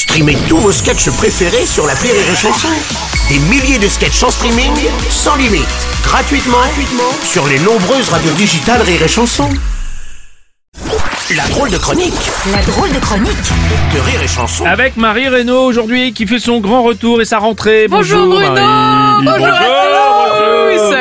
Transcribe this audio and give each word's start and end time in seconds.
Streamez 0.00 0.38
tous 0.48 0.56
vos 0.56 0.72
sketchs 0.72 1.10
préférés 1.10 1.66
sur 1.66 1.86
la 1.86 1.92
Rire 1.92 2.14
et 2.14 2.34
Chanson. 2.34 2.68
Des 3.28 3.38
milliers 3.38 3.78
de 3.78 3.86
sketchs 3.86 4.22
en 4.22 4.30
streaming, 4.30 4.72
sans 5.10 5.36
limite, 5.36 5.68
gratuitement, 6.02 6.56
gratuitement 6.56 7.12
sur 7.22 7.46
les 7.46 7.58
nombreuses 7.58 8.08
radios 8.08 8.32
digitales 8.32 8.80
Rire 8.80 9.02
et 9.02 9.08
Chanson. 9.08 9.46
La 11.36 11.46
drôle 11.48 11.68
de 11.68 11.76
chronique 11.76 12.14
La 12.50 12.62
drôle 12.62 12.90
de 12.92 12.98
chronique 12.98 13.52
de 13.94 14.00
Rire 14.00 14.22
et 14.22 14.28
Chanson. 14.28 14.64
Avec 14.64 14.96
Marie 14.96 15.28
Reynaud 15.28 15.64
aujourd'hui 15.64 16.14
qui 16.14 16.26
fait 16.26 16.40
son 16.40 16.60
grand 16.60 16.82
retour 16.82 17.20
et 17.20 17.26
sa 17.26 17.38
rentrée. 17.38 17.86
Bonjour, 17.86 18.26
Bruno 18.26 18.52
Marie. 18.52 18.62
Bonjour, 19.22 19.46
à 19.46 19.50
bonjour. 19.50 19.99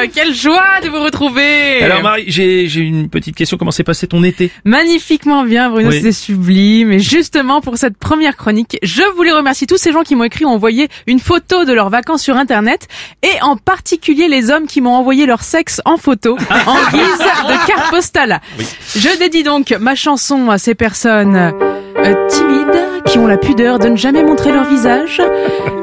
Tous 0.08 0.12
Quelle 0.14 0.34
joie 0.34 0.82
de 0.84 0.90
vous 0.90 1.00
retrouver 1.04 1.82
Alors 1.82 2.02
Marie, 2.02 2.26
j'ai 2.28 2.68
j'ai 2.68 2.82
une 2.82 3.10
petite 3.10 3.36
question. 3.36 3.58
Comment 3.58 3.72
s'est 3.72 3.84
passé 3.84 4.08
ton 4.08 4.24
été? 4.24 4.52
Magnifiquement 4.66 5.44
bien 5.44 5.70
Bruno, 5.70 5.90
Oui. 5.90 5.98
c'était 5.98 6.12
sublime. 6.12 6.92
Et 6.94 7.00
justement 7.00 7.62
pour 7.62 7.78
cette 7.78 7.98
première 7.98 8.38
chronique, 8.38 8.78
je 8.84 9.04
voulais 9.16 9.32
remercier 9.32 9.68
tous 9.68 9.78
ces 9.78 9.92
gens 9.92 10.04
qui 10.04 10.16
m'ont 10.16 10.24
écrit 10.24 10.46
ou 10.46 10.50
envoyé 10.50 10.88
une 11.08 11.20
photo 11.20 11.66
de 11.66 11.74
leurs 11.74 11.90
vacances 11.90 12.24
sur 12.24 12.36
internet 12.38 12.88
et 13.24 13.42
en 13.42 13.56
particulier 13.58 14.28
les 14.28 14.50
hommes 14.52 14.68
qui 14.68 14.82
m'ont 14.82 14.96
envoyé 14.96 15.26
leur 15.26 15.44
sexe 15.44 15.82
en 15.86 15.98
photo 15.98 16.38
en 16.68 16.92
guise 16.92 17.18
de 17.20 17.68
carte 17.68 17.90
postale. 17.92 18.42
Je 18.96 19.18
dédie 19.20 19.44
donc 19.44 19.72
ma 19.80 19.96
chanson 19.96 20.50
à 20.50 20.58
ces 20.58 20.76
personnes 20.76 21.36
euh, 21.36 22.28
timides 22.30 22.89
qui 23.06 23.18
ont 23.18 23.28
la 23.28 23.38
pudeur 23.38 23.80
de 23.80 23.88
ne 23.88 23.96
jamais 23.96 24.24
montrer 24.24 24.52
leur 24.52 24.66
visage 24.66 25.22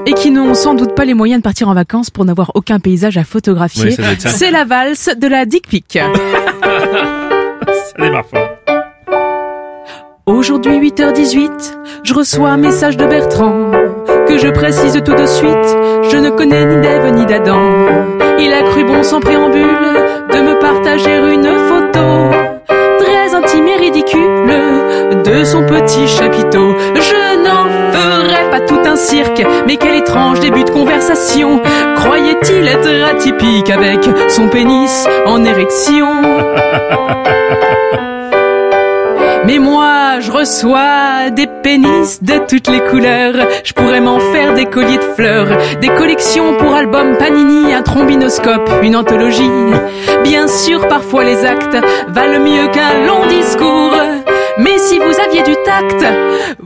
et 0.06 0.12
qui 0.12 0.30
n'ont 0.30 0.54
sans 0.54 0.74
doute 0.74 0.94
pas 0.94 1.04
les 1.04 1.14
moyens 1.14 1.40
de 1.40 1.42
partir 1.42 1.68
en 1.68 1.74
vacances 1.74 2.10
pour 2.10 2.24
n'avoir 2.24 2.52
aucun 2.54 2.78
paysage 2.78 3.16
à 3.16 3.24
photographier. 3.24 3.96
Oui. 3.98 4.16
C'est 4.18 4.50
la 4.50 4.64
valse 4.64 5.10
de 5.16 5.26
la 5.26 5.44
dick 5.44 5.68
pic. 5.68 5.98
Ça 5.98 6.08
démarre 7.98 8.26
fort. 8.26 8.48
Aujourd'hui 10.26 10.78
8h18, 10.80 11.50
je 12.02 12.14
reçois 12.14 12.50
un 12.50 12.56
message 12.56 12.96
de 12.96 13.06
Bertrand 13.06 13.70
que 14.26 14.38
je 14.38 14.48
précise 14.48 15.00
tout 15.04 15.14
de 15.14 15.26
suite, 15.26 15.76
je 16.10 16.16
ne 16.16 16.30
connais 16.30 16.64
ni 16.66 16.82
d'Ève 16.82 17.14
ni 17.14 17.26
d'Adam. 17.26 17.60
Il 18.38 18.52
a 18.52 18.62
cru 18.62 18.84
bon 18.84 19.02
sans 19.04 19.20
préambule 19.20 19.62
de 20.32 20.38
me 20.40 20.60
partager 20.60 21.16
une 21.32 21.44
photo 21.68 22.00
très 22.98 23.34
intime 23.34 23.68
et 23.68 23.76
ridicule 23.76 25.22
de 25.24 25.44
son 25.44 25.64
petit 25.64 26.06
chapiteau. 26.08 26.74
Pas 28.56 28.62
tout 28.62 28.80
un 28.86 28.96
cirque, 28.96 29.44
mais 29.66 29.76
quel 29.76 29.96
étrange 29.96 30.40
début 30.40 30.64
de 30.64 30.70
conversation. 30.70 31.60
Croyait-il 31.96 32.66
être 32.66 33.04
atypique 33.04 33.68
avec 33.68 33.98
son 34.30 34.48
pénis 34.48 35.06
en 35.26 35.44
érection? 35.44 36.06
Mais 39.44 39.58
moi, 39.58 40.20
je 40.20 40.32
reçois 40.32 41.28
des 41.30 41.46
pénis 41.46 42.22
de 42.22 42.38
toutes 42.48 42.68
les 42.68 42.80
couleurs. 42.80 43.46
Je 43.62 43.74
pourrais 43.74 44.00
m'en 44.00 44.18
faire 44.18 44.54
des 44.54 44.64
colliers 44.64 44.96
de 44.96 45.14
fleurs, 45.14 45.48
des 45.82 45.90
collections 45.90 46.54
pour 46.54 46.74
albums 46.74 47.18
Panini, 47.18 47.74
un 47.74 47.82
trombinoscope, 47.82 48.70
une 48.82 48.96
anthologie. 48.96 49.50
Bien 50.24 50.48
sûr, 50.48 50.88
parfois 50.88 51.24
les 51.24 51.44
actes 51.44 51.76
valent 52.08 52.40
mieux 52.40 52.68
qu'un 52.68 53.06
long 53.06 53.26
discours. 53.28 53.92
Mais 54.58 54.78
si 54.78 54.98
vous 54.98 55.20
aviez 55.28 55.42
du 55.42 55.54
tact, 55.66 56.02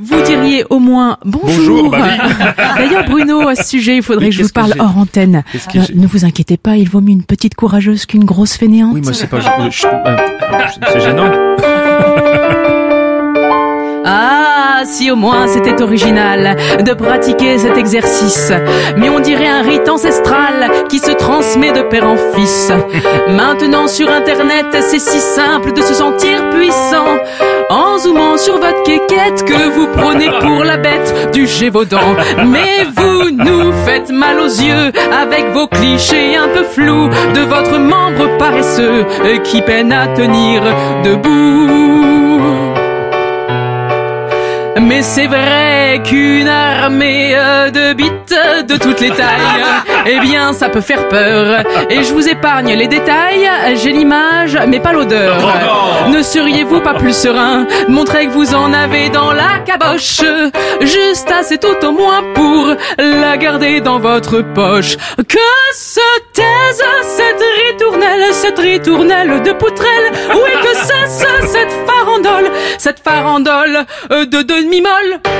vous 0.01 0.23
diriez 0.23 0.65
au 0.70 0.79
moins 0.79 1.19
bonjour. 1.25 1.51
Bonjour, 1.51 1.91
bah 1.91 1.98
oui. 2.03 2.45
D'ailleurs, 2.77 3.05
Bruno, 3.06 3.48
à 3.48 3.55
ce 3.55 3.65
sujet, 3.65 3.97
il 3.97 4.03
faudrait 4.03 4.27
Oui, 4.27 4.31
que 4.31 4.37
je 4.37 4.42
vous 4.42 4.48
parle 4.48 4.75
hors 4.79 4.97
antenne. 4.97 5.42
Euh, 5.75 5.81
ne 5.95 6.07
vous 6.07 6.25
inquiétez 6.25 6.57
pas, 6.57 6.77
il 6.77 6.89
vaut 6.89 7.01
mieux 7.01 7.11
une 7.12 7.25
petite 7.25 7.55
courageuse 7.55 8.07
qu'une 8.07 8.25
grosse 8.25 8.55
fainéante. 8.57 8.92
Oui, 8.95 9.03
moi 9.03 9.12
c'est 9.12 9.27
pas. 9.29 9.37
euh, 9.39 10.67
c'est 10.92 11.01
gênant. 11.01 11.31
Ah, 14.12 14.83
si 14.87 15.11
au 15.11 15.17
moins 15.17 15.47
c'était 15.47 15.83
original 15.83 16.57
de 16.83 16.92
pratiquer 16.95 17.59
cet 17.59 17.77
exercice. 17.77 18.51
Mais 18.97 19.11
on 19.11 19.20
dirait 19.20 19.47
un 19.47 19.61
rite 19.62 19.89
ancestral 19.89 20.70
qui 20.89 20.98
se 20.98 21.11
transmet 21.12 21.70
de 21.73 21.83
père 21.83 22.09
en 22.09 22.17
fils. 22.35 22.73
Maintenant 23.29 23.87
sur 23.89 24.11
internet, 24.11 24.67
c'est 24.80 24.98
si 24.98 25.19
simple 25.19 25.73
de 25.74 25.83
se 25.83 25.92
sentir 25.95 26.48
puissant. 26.51 27.19
En 27.69 27.98
zoomant 27.98 28.30
sur 28.40 28.55
votre 28.55 28.83
quéquette 28.84 29.45
que 29.45 29.68
vous 29.74 29.86
prenez 29.95 30.30
pour 30.40 30.64
la 30.64 30.77
bête 30.78 31.30
du 31.33 31.46
Gévaudan. 31.46 32.17
Mais 32.46 32.86
vous 32.96 33.30
nous 33.30 33.73
faites 33.84 34.11
mal 34.11 34.40
aux 34.40 34.46
yeux 34.46 34.92
avec 35.12 35.52
vos 35.52 35.67
clichés 35.67 36.36
un 36.36 36.48
peu 36.48 36.64
flous 36.64 37.08
de 37.34 37.40
votre 37.40 37.79
membre 37.79 38.39
paresseux 38.39 39.05
qui 39.45 39.61
peine 39.62 39.92
à 39.92 40.06
tenir 40.08 40.62
debout. 41.05 42.60
Mais 44.79 45.03
c'est 45.03 45.27
vrai 45.27 46.01
qu'une 46.05 46.48
armée 46.48 47.35
de 47.73 47.92
bites 47.92 48.35
de 48.69 48.77
toutes 48.77 49.01
les 49.01 49.11
tailles, 49.11 49.64
eh 50.07 50.20
bien 50.20 50.53
ça 50.53 50.69
peut 50.69 50.81
faire 50.81 51.08
peur. 51.08 51.64
Et 51.91 52.03
je 52.03 52.13
vous 52.13 52.29
épargne 52.29 52.75
les 52.75 52.86
détails, 52.86 53.51
j'ai 53.75 53.92
l'image 53.92 54.59
mais 54.69 54.80
pas 54.80 54.92
l'odeur. 54.92 55.36
ne 56.09 56.23
seriez-vous 56.23 56.80
pas 56.80 56.95
plus 56.95 57.14
serein? 57.14 57.67
De 57.89 57.92
montrer 57.92 58.27
que 58.27 58.33
vous 58.33 58.55
en 58.55 58.73
avez 58.73 59.11
dans 59.11 59.33
la 59.33 59.59
caboche 59.64 60.23
Juste 60.80 61.30
assez 61.30 61.59
tout 61.59 61.85
au 61.85 61.92
moins 61.92 62.23
pour 62.35 62.75
la 62.98 63.36
garder 63.36 63.80
dans 63.80 63.98
votre 63.98 64.41
poche. 64.42 64.97
Que 65.29 65.39
se 65.75 66.01
taise 66.33 66.85
cette 67.03 67.45
ritournelle, 67.69 68.33
cette 68.33 68.59
ritournelle 68.59 69.42
de 69.42 69.53
poutrelle? 69.53 70.13
Oui 70.35 70.51
que 70.63 70.77
cesse 70.77 71.27
cette 71.47 71.73
farandole, 71.86 72.51
cette 72.79 73.01
farandole 73.01 73.85
de 74.11 74.42
demi-molle. 74.42 74.70
Oh 74.73 75.39